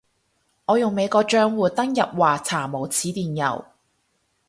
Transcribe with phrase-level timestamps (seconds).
[0.65, 3.65] 我用美國帳戶登入話查無此電郵